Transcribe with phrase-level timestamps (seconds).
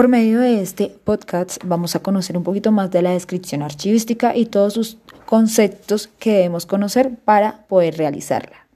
[0.00, 4.34] Por medio de este podcast vamos a conocer un poquito más de la descripción archivística
[4.34, 8.69] y todos sus conceptos que debemos conocer para poder realizarla.